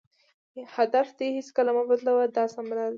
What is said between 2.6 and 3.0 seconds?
لار ده.